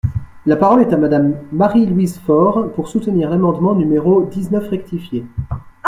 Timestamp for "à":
0.95-0.97